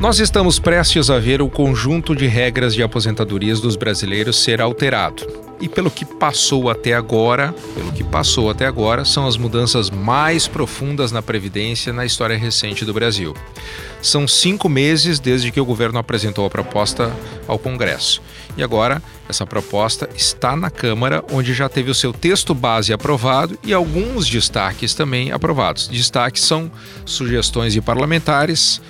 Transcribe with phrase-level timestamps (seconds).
[0.00, 5.26] Nós estamos prestes a ver o conjunto de regras de aposentadorias dos brasileiros ser alterado.
[5.60, 10.48] E pelo que passou até agora, pelo que passou até agora, são as mudanças mais
[10.48, 13.36] profundas na previdência na história recente do Brasil.
[14.00, 17.14] São cinco meses desde que o governo apresentou a proposta
[17.46, 18.22] ao Congresso.
[18.56, 23.58] E agora, essa proposta está na Câmara, onde já teve o seu texto base aprovado
[23.62, 25.88] e alguns destaques também aprovados.
[25.88, 26.72] Destaques são
[27.04, 28.80] sugestões de parlamentares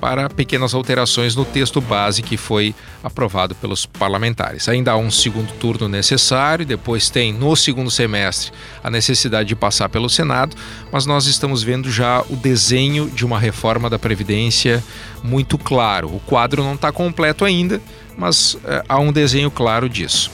[0.00, 4.68] para pequenas alterações no texto base que foi aprovado pelos parlamentares.
[4.68, 9.88] Ainda há um segundo turno necessário, depois tem no segundo semestre a necessidade de passar
[9.88, 10.56] pelo Senado,
[10.92, 14.82] mas nós estamos vendo já o desenho de uma reforma da Previdência
[15.22, 16.14] muito claro.
[16.14, 17.80] O quadro não está completo ainda,
[18.16, 20.30] mas é, há um desenho claro disso.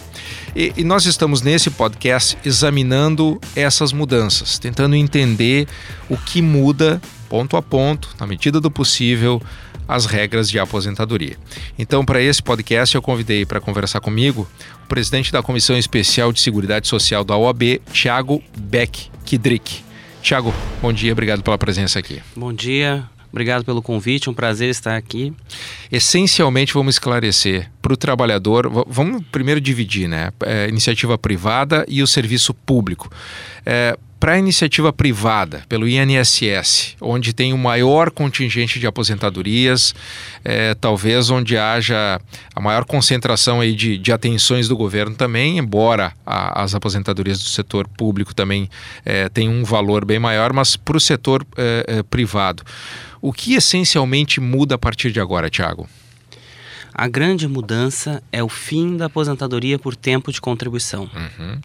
[0.54, 5.66] E, e, nós estamos nesse podcast examinando essas mudanças, tentando entender
[6.10, 7.00] o que muda
[7.32, 9.40] ponto a ponto, na medida do possível,
[9.88, 11.38] as regras de aposentadoria.
[11.78, 14.46] Então, para esse podcast, eu convidei para conversar comigo
[14.84, 19.82] o presidente da Comissão Especial de Seguridade Social da OAB, Tiago Beck Kidrick.
[20.20, 22.20] Tiago, bom dia, obrigado pela presença aqui.
[22.36, 25.32] Bom dia, Obrigado pelo convite, um prazer estar aqui.
[25.90, 30.30] Essencialmente, vamos esclarecer para o trabalhador, vamos primeiro dividir, né?
[30.44, 33.10] É, iniciativa privada e o serviço público.
[33.64, 39.96] É, para a iniciativa privada, pelo INSS, onde tem o maior contingente de aposentadorias,
[40.44, 42.20] é, talvez onde haja
[42.54, 47.48] a maior concentração aí de, de atenções do governo também, embora a, as aposentadorias do
[47.48, 48.70] setor público também
[49.04, 52.62] é, tenham um valor bem maior, mas para o setor é, é, privado.
[53.20, 55.88] O que essencialmente muda a partir de agora, Tiago?
[56.94, 61.10] A grande mudança é o fim da aposentadoria por tempo de contribuição.
[61.12, 61.58] Uhum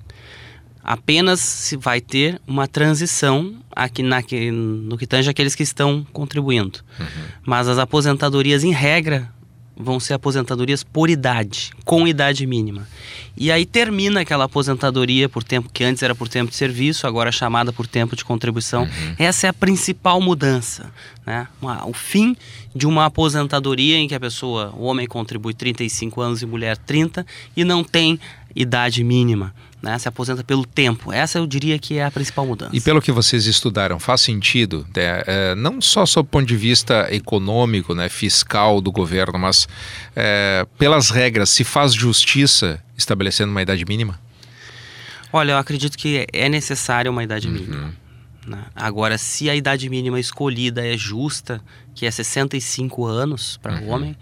[0.88, 6.79] apenas se vai ter uma transição aqui na, no que tange aqueles que estão contribuindo.
[6.97, 7.05] Uhum.
[7.45, 9.29] Mas as aposentadorias, em regra,
[9.75, 12.88] vão ser aposentadorias por idade, com idade mínima.
[13.35, 17.29] E aí termina aquela aposentadoria por tempo que antes era por tempo de serviço, agora
[17.29, 18.83] é chamada por tempo de contribuição.
[18.83, 19.16] Uhum.
[19.19, 20.91] Essa é a principal mudança,
[21.25, 21.47] né?
[21.62, 22.35] Uma, o fim
[22.73, 27.25] de uma aposentadoria em que a pessoa, o homem contribui 35 anos e mulher 30
[27.56, 28.19] e não tem
[28.62, 29.97] idade mínima né?
[30.00, 31.12] Se aposenta pelo tempo.
[31.12, 32.75] Essa eu diria que é a principal mudança.
[32.75, 35.23] E pelo que vocês estudaram, faz sentido, né?
[35.25, 39.68] é, não só sob o ponto de vista econômico, né, fiscal do governo, mas
[40.16, 44.19] é, pelas regras, se faz justiça estabelecendo uma idade mínima?
[45.31, 47.53] Olha, eu acredito que é necessária uma idade uhum.
[47.53, 47.94] mínima.
[48.45, 48.63] Né?
[48.75, 51.62] Agora, se a idade mínima escolhida é justa,
[51.94, 53.89] que é 65 anos para o uhum.
[53.89, 54.18] homem,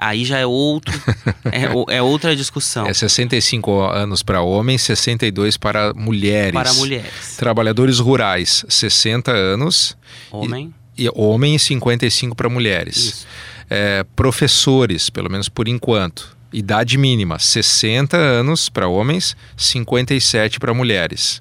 [0.00, 0.92] aí já é outro
[1.52, 2.86] é, é, outra discussão.
[2.86, 6.52] É 65 anos para homens, 62 para mulheres.
[6.52, 7.36] Para mulheres.
[7.36, 9.96] Trabalhadores rurais, 60 anos.
[10.30, 10.74] Homem.
[10.96, 12.96] E, e homem 55 para mulheres.
[12.96, 13.26] Isso.
[13.68, 16.36] É, professores, pelo menos por enquanto.
[16.52, 21.40] Idade mínima, 60 anos para homens, 57 para mulheres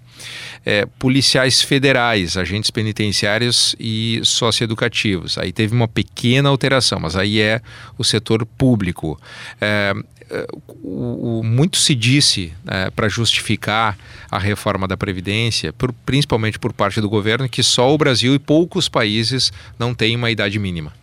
[0.66, 5.38] é, policiais federais, agentes penitenciários e socioeducativos.
[5.38, 7.62] Aí teve uma pequena alteração, mas aí é
[7.97, 9.19] o setor público.
[9.59, 9.94] É,
[10.30, 10.47] é
[10.84, 13.97] o, o, muito se disse é, para justificar
[14.30, 18.40] a reforma da Previdência, por, principalmente por parte do governo, que só o Brasil e
[18.40, 20.94] poucos países não têm uma idade mínima.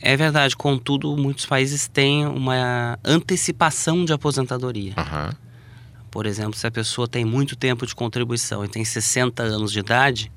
[0.00, 4.92] É verdade, contudo, muitos países têm uma antecipação de aposentadoria.
[4.96, 5.47] Uhum.
[6.18, 9.78] Por exemplo, se a pessoa tem muito tempo de contribuição e tem 60 anos de
[9.78, 10.32] idade,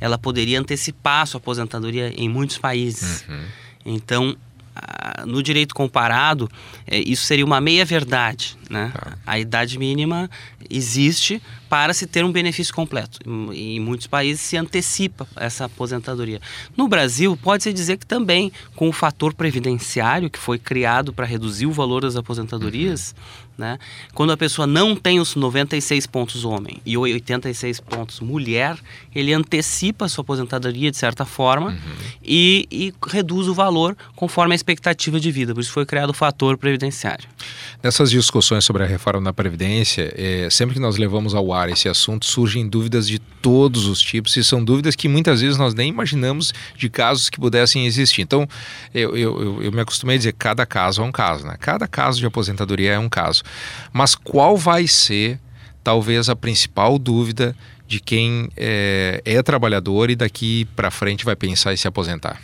[0.00, 3.24] ela poderia antecipar a sua aposentadoria em muitos países.
[3.28, 3.44] Uhum.
[3.86, 4.36] Então,
[5.26, 6.50] no direito comparado,
[6.86, 8.56] é, isso seria uma meia-verdade.
[8.68, 8.90] Né?
[8.92, 9.18] Tá.
[9.26, 10.30] A idade mínima
[10.68, 13.18] existe para se ter um benefício completo.
[13.24, 16.40] Em, em muitos países se antecipa essa aposentadoria.
[16.76, 21.66] No Brasil, pode-se dizer que também, com o fator previdenciário que foi criado para reduzir
[21.66, 23.51] o valor das aposentadorias, uhum.
[23.56, 23.78] Né?
[24.14, 28.76] quando a pessoa não tem os 96 pontos homem e 86 pontos mulher,
[29.14, 31.76] ele antecipa a sua aposentadoria de certa forma uhum.
[32.24, 35.54] e, e reduz o valor conforme a expectativa de vida.
[35.54, 37.28] Por isso foi criado o fator previdenciário.
[37.82, 41.88] Nessas discussões sobre a reforma da Previdência, é, sempre que nós levamos ao ar esse
[41.88, 45.88] assunto, surgem dúvidas de todos os tipos e são dúvidas que muitas vezes nós nem
[45.88, 48.22] imaginamos de casos que pudessem existir.
[48.22, 48.48] Então,
[48.94, 51.56] eu, eu, eu me acostumei a dizer que cada caso é um caso, né?
[51.58, 53.41] Cada caso de aposentadoria é um caso.
[53.92, 55.38] Mas qual vai ser,
[55.82, 57.56] talvez, a principal dúvida
[57.86, 62.40] de quem é, é trabalhador e daqui para frente vai pensar em se aposentar?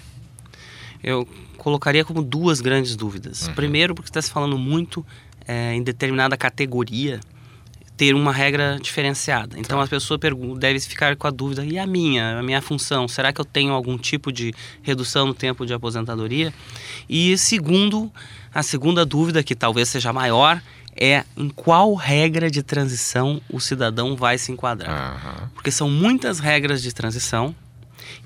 [1.02, 3.48] Eu colocaria como duas grandes dúvidas.
[3.48, 3.54] Uhum.
[3.54, 5.04] Primeiro, porque está se falando muito
[5.46, 7.20] é, em determinada categoria,
[7.96, 9.58] ter uma regra diferenciada.
[9.58, 9.84] Então tá.
[9.84, 10.18] a pessoa
[10.56, 13.08] deve ficar com a dúvida: e a minha, a minha função?
[13.08, 16.54] Será que eu tenho algum tipo de redução no tempo de aposentadoria?
[17.08, 18.10] E segundo,
[18.54, 20.62] a segunda dúvida, que talvez seja maior,
[21.00, 25.14] é em qual regra de transição o cidadão vai se enquadrar.
[25.14, 25.48] Uhum.
[25.54, 27.54] Porque são muitas regras de transição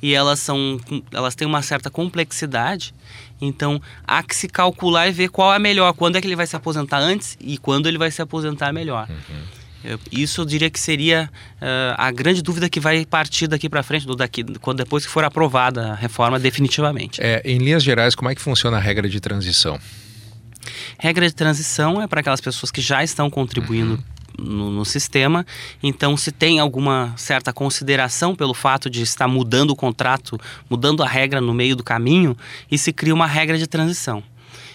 [0.01, 0.81] e elas são
[1.13, 2.95] elas têm uma certa complexidade
[3.41, 6.47] então há que se calcular e ver qual é melhor quando é que ele vai
[6.47, 9.99] se aposentar antes e quando ele vai se aposentar melhor uhum.
[10.11, 11.31] isso eu diria que seria
[11.61, 15.11] uh, a grande dúvida que vai partir daqui para frente do daqui quando depois que
[15.11, 19.09] for aprovada a reforma definitivamente é, em linhas gerais como é que funciona a regra
[19.09, 19.81] de transição
[20.99, 25.47] regra de transição é para aquelas pessoas que já estão contribuindo uhum no, no, sistema.
[25.83, 30.39] Então, se tem alguma certa consideração pelo fato de estar mudando o contrato,
[30.69, 32.37] mudando a regra no meio do caminho,
[32.71, 34.23] e se cria uma regra de transição.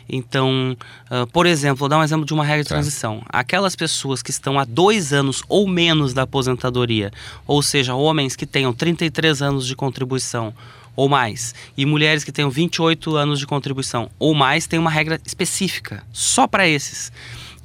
[0.10, 0.78] Então,
[1.12, 2.76] uh, por exemplo, vou dar um exemplo de uma regra de tá.
[2.76, 3.22] transição.
[3.28, 7.12] Aquelas pessoas que estão há dois anos ou menos da aposentadoria,
[7.46, 10.54] ou seja, homens que tenham 33 anos de contribuição
[10.98, 15.22] ou mais, e mulheres que tenham 28 anos de contribuição ou mais, tem uma regra
[15.26, 17.12] específica só para esses,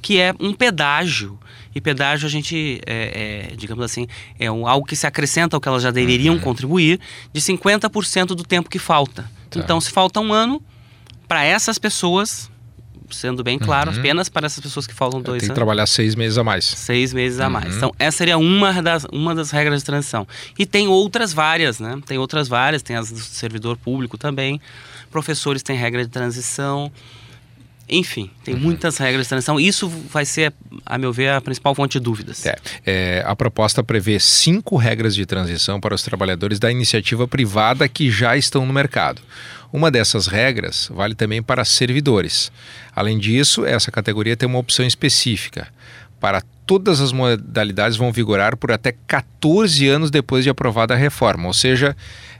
[0.01, 1.37] que é um pedágio
[1.75, 4.07] e pedágio a gente, é, é, digamos assim,
[4.39, 6.41] é um, algo que se acrescenta ao que elas já deveriam uhum.
[6.41, 6.99] contribuir
[7.33, 9.23] de 50% do tempo que falta.
[9.49, 9.59] Tá.
[9.59, 10.61] Então, se falta um ano,
[11.27, 12.51] para essas pessoas,
[13.09, 13.99] sendo bem claro, uhum.
[13.99, 16.65] apenas para essas pessoas que faltam dois Tem que trabalhar seis meses a mais.
[16.65, 17.71] Seis meses a mais.
[17.71, 17.77] Uhum.
[17.77, 20.27] Então, essa seria uma das, uma das regras de transição.
[20.57, 21.99] E tem outras várias, né?
[22.05, 24.59] Tem outras várias, tem as do servidor público também.
[25.11, 26.91] Professores têm regra de transição.
[27.93, 28.59] Enfim, tem uhum.
[28.59, 29.59] muitas regras de transição.
[29.59, 30.51] Isso vai ser,
[30.83, 32.43] a meu ver, a principal fonte de dúvidas.
[32.43, 37.87] É, é, a proposta prevê cinco regras de transição para os trabalhadores da iniciativa privada
[37.87, 39.21] que já estão no mercado.
[39.71, 42.51] Uma dessas regras vale também para servidores.
[42.95, 45.67] Além disso, essa categoria tem uma opção específica.
[46.19, 51.47] Para todas as modalidades vão vigorar por até 14 anos depois de aprovada a reforma.
[51.47, 51.95] Ou seja,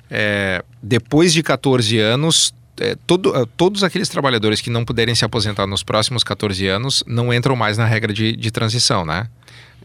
[0.10, 5.24] é, depois de 14 anos, é, todo, é, todos aqueles trabalhadores que não puderem se
[5.24, 9.28] aposentar nos próximos 14 anos não entram mais na regra de, de transição, né?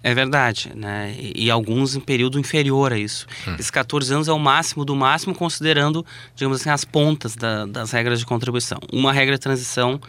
[0.03, 1.15] É verdade, né?
[1.19, 3.27] E, e, alguns em período inferior a isso.
[3.47, 3.55] Hum.
[3.55, 6.07] Esses 14 anos é o máximo do máximo, considerando,
[6.37, 8.79] digamos assim, as pontas da, das regras de contribuição.
[8.93, 10.01] Uma regra de transição,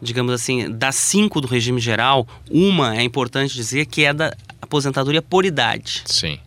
[0.00, 5.20] digamos assim, das cinco do regime geral, uma é importante dizer que é da aposentadoria
[5.20, 6.02] por idade.
[6.06, 6.38] Sim.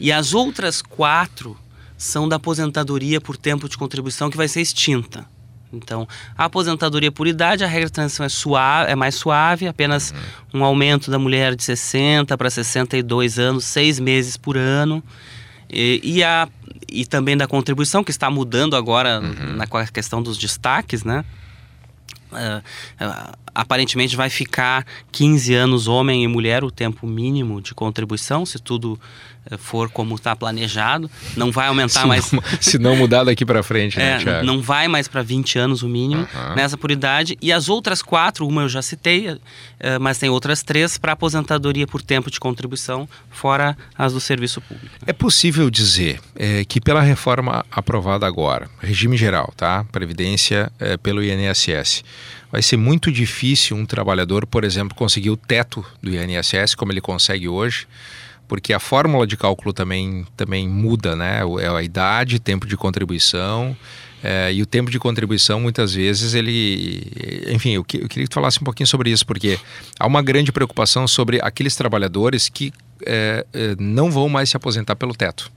[0.00, 1.56] E as outras quatro
[2.02, 5.24] são da aposentadoria por tempo de contribuição que vai ser extinta.
[5.72, 6.06] Então,
[6.36, 10.12] a aposentadoria por idade, a regra de transição é, suave, é mais suave, apenas
[10.52, 10.60] uhum.
[10.60, 15.02] um aumento da mulher de 60 para 62 anos, seis meses por ano.
[15.70, 16.48] E, e, a,
[16.88, 19.56] e também da contribuição, que está mudando agora uhum.
[19.56, 21.24] na questão dos destaques, né?
[22.32, 28.44] Uh, uh, aparentemente vai ficar 15 anos homem e mulher o tempo mínimo de contribuição,
[28.44, 28.98] se tudo
[29.58, 31.10] for como está planejado.
[31.36, 32.32] Não vai aumentar se mais.
[32.32, 35.82] Não, se não mudar daqui para frente, né, é, Não vai mais para 20 anos
[35.82, 36.54] o mínimo uhum.
[36.54, 37.36] nessa por idade.
[37.40, 39.38] E as outras quatro, uma eu já citei,
[40.00, 44.94] mas tem outras três para aposentadoria por tempo de contribuição, fora as do serviço público.
[45.06, 49.84] É possível dizer é, que pela reforma aprovada agora, regime geral, tá?
[49.90, 52.04] Previdência é, pelo INSS
[52.50, 57.00] vai ser muito difícil um trabalhador, por exemplo, conseguir o teto do INSS como ele
[57.00, 57.86] consegue hoje,
[58.48, 61.40] porque a fórmula de cálculo também, também muda, né?
[61.60, 63.76] É a idade, tempo de contribuição.
[64.22, 67.02] É, e o tempo de contribuição, muitas vezes, ele.
[67.48, 69.58] Enfim, eu, eu, queria que tu falasse um pouquinho sobre isso, porque
[69.98, 72.72] há uma grande preocupação sobre aqueles trabalhadores que
[73.04, 73.44] é
[73.80, 75.50] não vão mais se aposentar pelo teto.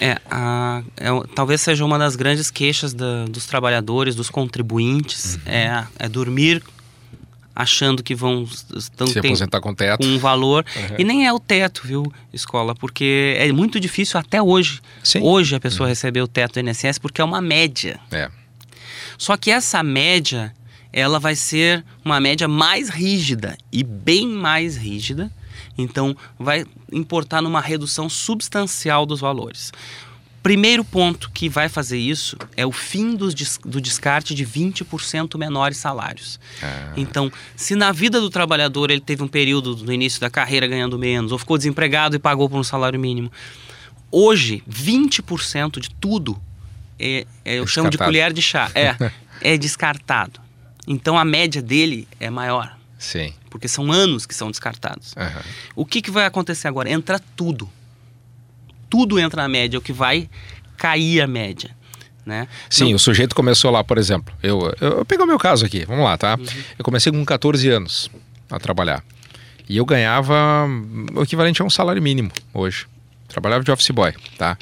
[0.00, 5.52] É, a, é, talvez seja uma das grandes queixas da, dos trabalhadores, dos contribuintes, uhum.
[5.52, 6.62] é, é dormir
[7.54, 10.96] achando que vão estão, se aposentar com teto um valor uhum.
[10.98, 15.20] e nem é o teto viu escola porque é muito difícil até hoje Sim.
[15.22, 15.90] hoje a pessoa uhum.
[15.90, 18.30] receber o teto do INSS porque é uma média é.
[19.16, 20.52] só que essa média
[20.92, 25.30] ela vai ser uma média mais rígida e bem mais rígida
[25.76, 29.72] então, vai importar numa redução substancial dos valores.
[30.44, 33.30] Primeiro ponto que vai fazer isso é o fim do,
[33.64, 36.38] do descarte de 20% menores salários.
[36.62, 36.92] Ah.
[36.98, 40.98] Então, se na vida do trabalhador ele teve um período no início da carreira ganhando
[40.98, 43.32] menos, ou ficou desempregado e pagou por um salário mínimo,
[44.12, 46.38] hoje 20% de tudo
[46.98, 48.94] é, é eu é chamo de colher de chá, é,
[49.40, 50.40] é descartado.
[50.86, 52.76] Então a média dele é maior.
[52.98, 53.32] Sim.
[53.48, 55.14] Porque são anos que são descartados.
[55.16, 55.42] Uhum.
[55.74, 56.90] O que, que vai acontecer agora?
[56.90, 57.66] Entra tudo.
[58.94, 60.28] Tudo entra na média, o que vai
[60.76, 61.70] cair a média.
[62.24, 62.46] Né?
[62.70, 62.94] Sim, Não...
[62.94, 64.32] o sujeito começou lá, por exemplo.
[64.40, 66.36] Eu, eu, eu pego o meu caso aqui, vamos lá, tá?
[66.38, 66.46] Uhum.
[66.78, 68.08] Eu comecei com 14 anos
[68.48, 69.02] a trabalhar.
[69.68, 70.64] E eu ganhava
[71.12, 72.86] o equivalente a um salário mínimo hoje.
[73.26, 74.56] Trabalhava de office boy, tá?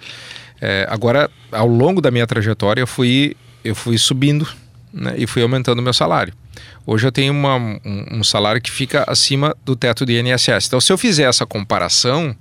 [0.58, 4.48] É, agora, ao longo da minha trajetória, eu fui, eu fui subindo
[4.90, 6.32] né, e fui aumentando o meu salário.
[6.86, 7.80] Hoje eu tenho uma, um,
[8.12, 10.66] um, salário que fica acima do teto do INSS.
[10.66, 12.34] Então, se eu fizer essa comparação,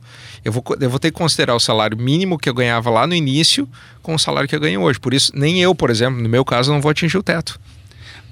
[0.44, 3.14] eu vou, eu vou ter que considerar o salário mínimo que eu ganhava lá no
[3.14, 3.70] início
[4.02, 5.00] com o salário que eu ganho hoje.
[5.00, 7.60] Por isso, nem eu, por exemplo, no meu caso, não vou atingir o teto.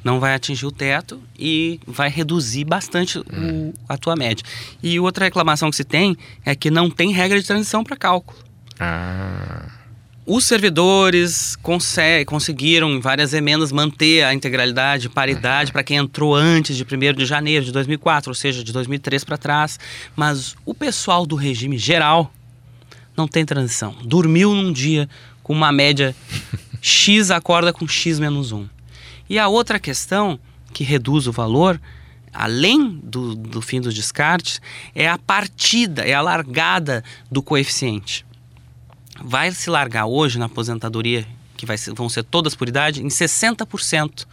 [0.03, 3.23] Não vai atingir o teto e vai reduzir bastante hum.
[3.69, 4.43] o, a tua média.
[4.81, 8.39] E outra reclamação que se tem é que não tem regra de transição para cálculo.
[8.79, 9.78] Ah.
[10.31, 11.57] Os servidores
[12.27, 17.25] conseguiram, em várias emendas, manter a integralidade, paridade para quem entrou antes de 1 de
[17.25, 19.79] janeiro de 2004, ou seja, de 2003 para trás.
[20.15, 22.31] Mas o pessoal do regime geral
[23.17, 23.95] não tem transição.
[24.03, 25.09] Dormiu num dia
[25.41, 26.15] com uma média
[26.79, 28.69] X, acorda com X menos 1.
[29.27, 30.39] E a outra questão
[30.71, 31.81] que reduz o valor,
[32.31, 34.61] além do, do fim dos descartes,
[34.93, 38.28] é a partida, é a largada do coeficiente
[39.23, 41.25] vai se largar hoje na aposentadoria,
[41.57, 44.25] que vai ser, vão ser todas por idade, em 60%.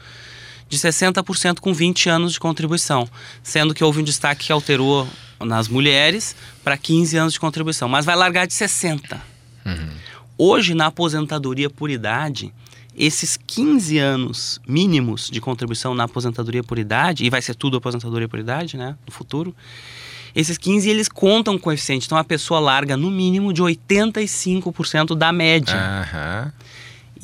[0.68, 3.08] De 60% com 20 anos de contribuição.
[3.42, 7.88] Sendo que houve um destaque que alterou nas mulheres para 15 anos de contribuição.
[7.88, 9.20] Mas vai largar de 60%.
[9.64, 9.90] Uhum.
[10.38, 12.52] Hoje, na aposentadoria por idade,
[12.96, 18.28] esses 15 anos mínimos de contribuição na aposentadoria por idade, e vai ser tudo aposentadoria
[18.28, 19.54] por idade, né, no futuro,
[20.36, 22.04] esses 15 eles contam o coeficiente.
[22.04, 25.74] Então a pessoa larga no mínimo de 85% da média.
[25.74, 26.52] Uhum.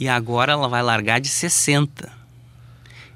[0.00, 2.08] E agora ela vai largar de 60%.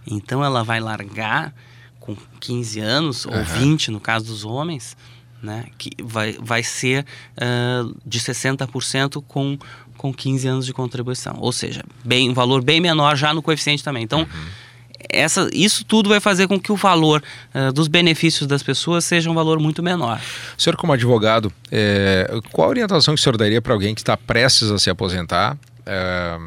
[0.07, 1.55] Então ela vai largar
[1.99, 3.39] com 15 anos, uhum.
[3.39, 4.97] ou 20 no caso dos homens,
[5.43, 5.65] né?
[5.79, 9.59] Que vai, vai ser uh, de 60% com,
[9.97, 11.39] com 15 anos de contribuição.
[11.41, 14.03] Ou seja, bem, um valor bem menor já no coeficiente também.
[14.05, 14.21] Então.
[14.21, 14.66] Uhum
[15.11, 17.23] essa, isso tudo vai fazer com que o valor
[17.55, 20.21] uh, dos benefícios das pessoas seja um valor muito menor.
[20.57, 24.01] O senhor, como advogado, é, qual a orientação que o senhor daria para alguém que
[24.01, 25.57] está prestes a se aposentar?
[25.85, 26.39] É,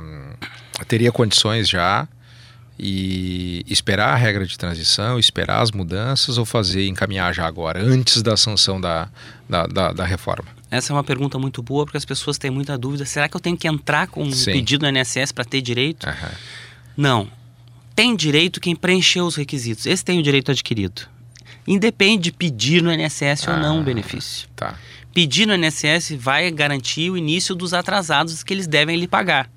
[0.88, 2.08] teria condições já
[2.78, 8.22] e esperar a regra de transição, esperar as mudanças ou fazer encaminhar já agora, antes
[8.22, 9.10] da sanção da,
[9.50, 10.48] da, da, da reforma?
[10.72, 13.04] Essa é uma pergunta muito boa porque as pessoas têm muita dúvida.
[13.04, 14.54] Será que eu tenho que entrar com um Sim.
[14.54, 16.08] pedido no INSS para ter direito?
[16.08, 16.30] Uhum.
[16.96, 17.39] Não
[18.00, 19.86] tem direito quem preencheu os requisitos.
[19.86, 21.02] Esse tem o direito adquirido.
[21.68, 24.48] Independe de pedir no INSS ah, ou não o ah, benefício.
[24.56, 24.76] Tá.
[25.14, 29.52] Pedir no INSS vai garantir o início dos atrasados que eles devem lhe pagar.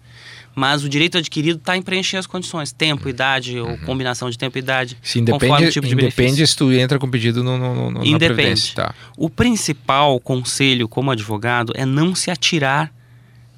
[0.56, 3.78] Mas o direito adquirido está em preencher as condições, tempo, idade ou uhum.
[3.78, 4.98] combinação de tempo e idade.
[5.00, 8.74] Se independe, tipo de independe se tu entra com pedido no, no, no independe.
[8.74, 8.92] Tá.
[9.16, 12.92] O principal conselho como advogado é não se atirar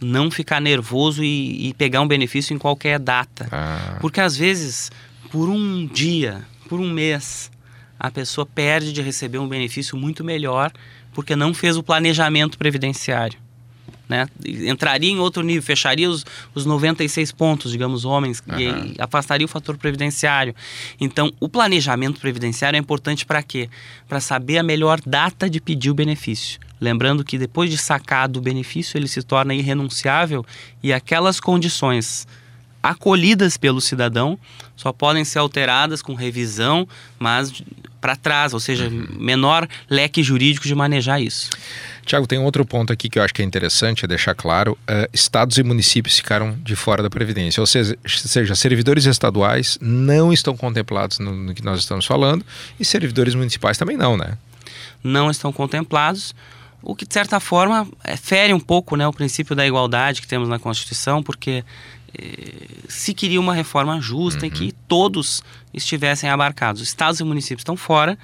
[0.05, 3.49] não ficar nervoso e, e pegar um benefício em qualquer data.
[3.51, 3.99] Ah.
[4.01, 4.91] Porque às vezes,
[5.31, 7.51] por um dia, por um mês,
[7.99, 10.73] a pessoa perde de receber um benefício muito melhor
[11.13, 13.39] porque não fez o planejamento previdenciário.
[14.09, 14.29] Né?
[14.45, 18.59] Entraria em outro nível, fecharia os, os 96 pontos, digamos, homens, uhum.
[18.59, 20.55] e afastaria o fator previdenciário.
[21.01, 23.71] Então, o planejamento previdenciário é importante para quê?
[24.07, 26.61] Para saber a melhor data de pedir o benefício.
[26.85, 30.45] Lembrando que depois de sacado o benefício, ele se torna irrenunciável
[30.83, 32.27] e aquelas condições
[32.83, 34.39] acolhidas pelo cidadão
[34.77, 36.87] só podem ser alteradas com revisão,
[37.19, 37.63] mas
[38.03, 39.07] para trás, ou seja, uhum.
[39.19, 41.49] menor leque jurídico de manejar isso.
[42.05, 45.09] Tiago, tem outro ponto aqui que eu acho que é interessante é deixar claro: uh,
[45.11, 50.55] estados e municípios ficaram de fora da Previdência, ou seja, seja, servidores estaduais não estão
[50.55, 52.45] contemplados no, no que nós estamos falando
[52.79, 54.37] e servidores municipais também não, né?
[55.03, 56.35] Não estão contemplados
[56.85, 60.29] o que de certa forma é, fere um pouco né, o princípio da igualdade que
[60.29, 61.65] temos na Constituição, porque
[62.17, 64.47] eh, se queria uma reforma justa uhum.
[64.47, 66.83] em que todos estivessem abarcados.
[66.83, 68.19] Os estados e municípios estão fora,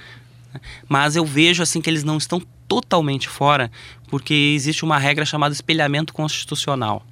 [0.52, 3.72] né, mas eu vejo assim que eles não estão totalmente fora,
[4.08, 7.04] porque existe uma regra chamada espelhamento constitucional.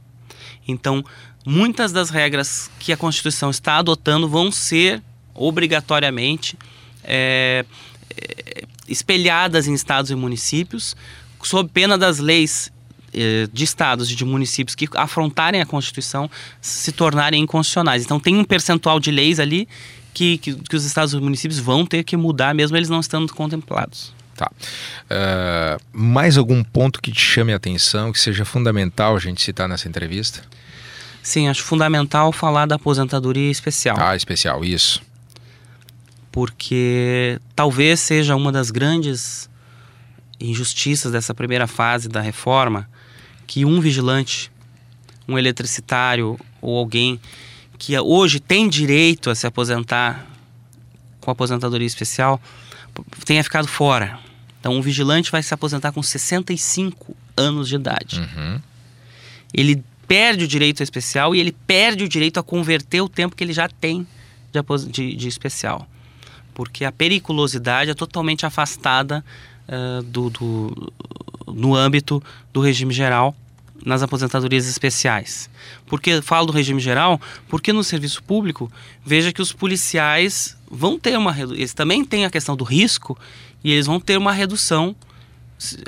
[0.68, 1.02] Então,
[1.46, 5.02] muitas das regras que a Constituição está adotando vão ser
[5.34, 6.58] obrigatoriamente
[7.02, 7.64] é,
[8.10, 10.94] é, espelhadas em estados e municípios,
[11.42, 12.72] sob pena das leis
[13.14, 16.30] eh, de estados e de municípios que afrontarem a Constituição
[16.60, 18.04] se tornarem inconstitucionais.
[18.04, 19.66] Então tem um percentual de leis ali
[20.12, 23.32] que, que, que os estados e municípios vão ter que mudar, mesmo eles não estando
[23.32, 24.12] contemplados.
[24.36, 24.50] Tá.
[25.10, 29.68] Uh, mais algum ponto que te chame a atenção, que seja fundamental a gente citar
[29.68, 30.42] nessa entrevista?
[31.22, 33.96] Sim, acho fundamental falar da aposentadoria especial.
[33.98, 35.02] Ah, especial, isso.
[36.30, 39.47] Porque talvez seja uma das grandes
[40.40, 42.88] injustiças dessa primeira fase da reforma
[43.46, 44.50] que um vigilante,
[45.26, 47.20] um eletricitário ou alguém
[47.78, 50.26] que hoje tem direito a se aposentar
[51.20, 52.40] com aposentadoria especial
[53.24, 54.18] tenha ficado fora.
[54.60, 58.20] Então, um vigilante vai se aposentar com 65 anos de idade.
[58.20, 58.60] Uhum.
[59.54, 63.44] Ele perde o direito especial e ele perde o direito a converter o tempo que
[63.44, 64.06] ele já tem
[64.52, 65.88] de, de, de especial.
[66.52, 69.24] Porque a periculosidade é totalmente afastada
[69.68, 70.92] uh, do, do,
[71.46, 72.22] no âmbito
[72.52, 73.34] do regime geral
[73.84, 75.48] nas aposentadorias especiais.
[75.86, 78.70] Porque falo do regime geral, porque no serviço público,
[79.04, 83.16] veja que os policiais vão ter uma eles também têm a questão do risco
[83.62, 84.94] e eles vão ter uma redução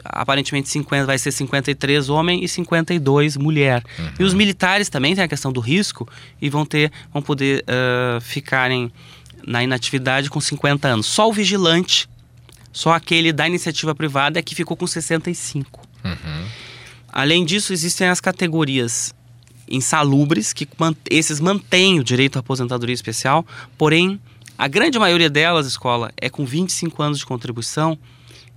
[0.04, 3.84] aparentemente 50 vai ser 53 homem e 52 mulher.
[3.98, 4.10] Uhum.
[4.18, 6.08] E os militares também têm a questão do risco
[6.42, 8.92] e vão ter vão poder uh, ficarem
[9.46, 11.06] na inatividade com 50 anos.
[11.06, 12.08] Só o vigilante,
[12.72, 15.80] só aquele da iniciativa privada é que ficou com 65.
[16.04, 16.48] Uhum.
[17.12, 19.14] Além disso, existem as categorias
[19.68, 20.68] insalubres, que
[21.08, 23.46] esses mantêm o direito à aposentadoria especial,
[23.78, 24.20] porém,
[24.58, 27.98] a grande maioria delas, escola, é com 25 anos de contribuição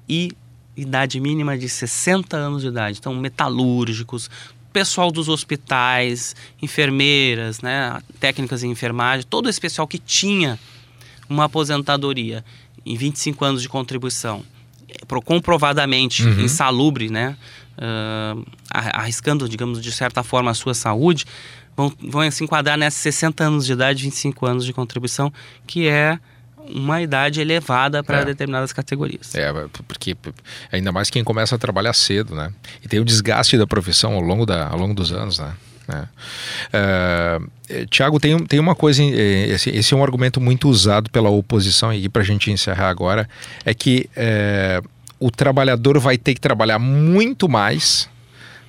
[0.10, 0.32] e
[0.76, 2.98] idade mínima de 60 anos de idade.
[3.00, 4.30] Então, metalúrgicos,
[4.72, 10.60] pessoal dos hospitais, enfermeiras, né, técnicas em enfermagem, todo esse pessoal que tinha
[11.30, 12.44] uma aposentadoria
[12.86, 14.44] em 25 anos de contribuição,
[15.26, 16.42] comprovadamente uhum.
[16.42, 17.36] insalubre, né,
[17.78, 21.26] uh, arriscando, digamos, de certa forma a sua saúde,
[21.76, 25.32] vão, vão se enquadrar nesses 60 anos de idade, 25 anos de contribuição,
[25.66, 26.20] que é
[26.70, 28.26] uma idade elevada para é.
[28.26, 29.36] determinadas categorias.
[29.36, 29.52] É,
[29.88, 30.16] porque
[30.72, 32.54] ainda mais quem começa a trabalhar cedo, né?
[32.82, 35.54] E tem o desgaste da profissão ao longo, da, ao longo dos anos, né?
[35.88, 37.42] É.
[37.42, 41.94] Uh, Tiago, tem, tem uma coisa, esse, esse, é um argumento muito usado pela oposição,
[41.94, 43.28] e para a gente encerrar agora,
[43.66, 44.88] é que uh,
[45.20, 48.10] o trabalhador vai ter que trabalhar muito mais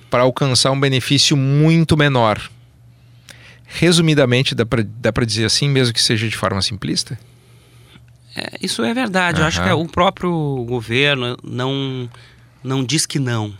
[0.09, 2.41] para alcançar um benefício muito menor.
[3.65, 4.65] Resumidamente, dá
[5.11, 7.17] para dizer assim, mesmo que seja de forma simplista?
[8.35, 9.39] É, isso é verdade.
[9.39, 9.43] Uhum.
[9.43, 12.09] Eu acho que é, o próprio governo não,
[12.63, 13.53] não diz que não.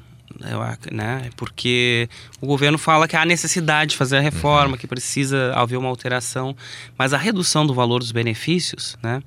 [0.92, 1.30] Né?
[1.36, 2.10] Porque
[2.42, 4.78] o governo fala que há necessidade de fazer a reforma, uhum.
[4.78, 6.56] que precisa haver uma alteração,
[6.98, 9.22] mas a redução do valor dos benefícios, né?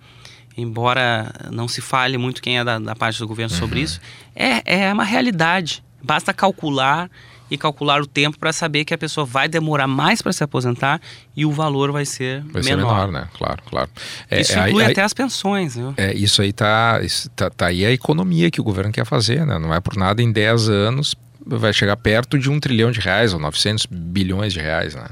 [0.57, 3.61] embora não se fale muito quem é da, da parte do governo uhum.
[3.61, 4.01] sobre isso,
[4.35, 5.83] é, é uma realidade.
[6.03, 7.09] Basta calcular
[7.51, 11.01] e calcular o tempo para saber que a pessoa vai demorar mais para se aposentar
[11.37, 12.65] e o valor vai ser vai menor.
[12.65, 13.29] Ser menor, né?
[13.37, 13.91] Claro, claro.
[14.31, 15.95] É, isso inclui aí, até aí, as pensões, viu?
[15.97, 17.01] É, isso aí tá,
[17.35, 19.59] tá, tá aí a economia que o governo quer fazer, né?
[19.59, 21.17] Não é por nada em 10 anos
[21.57, 25.09] vai chegar perto de um trilhão de reais ou 900 bilhões de reais, né?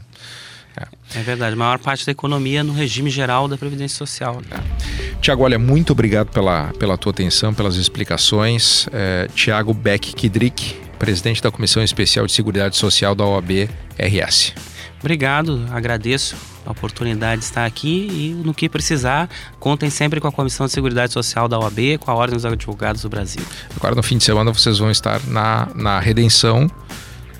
[0.76, 1.18] É.
[1.18, 4.42] é verdade, a maior parte da economia no regime geral da Previdência Social.
[4.50, 5.16] É.
[5.22, 8.86] Tiago, olha, muito obrigado pela, pela tua atenção, pelas explicações.
[8.92, 14.54] É, Tiago Beck Kidrick, presidente da Comissão Especial de Seguridade Social da OAB RS.
[15.00, 19.28] Obrigado, agradeço a oportunidade de estar aqui e no que precisar,
[19.60, 23.02] contem sempre com a Comissão de Seguridade Social da OAB, com a Ordem dos Advogados
[23.02, 23.42] do Brasil.
[23.76, 26.68] Agora no fim de semana vocês vão estar na, na redenção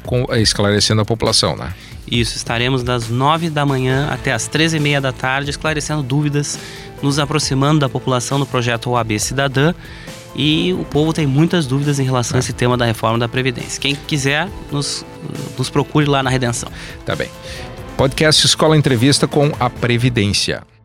[0.04, 1.74] com, esclarecendo a população, né?
[2.08, 6.56] Isso, estaremos das 9 da manhã até as 13h30 da tarde esclarecendo dúvidas,
[7.02, 9.74] nos aproximando da população do projeto OAB Cidadã
[10.36, 13.80] e o povo tem muitas dúvidas em relação a esse tema da reforma da Previdência.
[13.80, 15.04] Quem quiser, nos,
[15.56, 16.70] nos procure lá na Redenção.
[17.04, 17.28] Tá bem.
[17.96, 20.75] Podcast Escola Entrevista com a Previdência.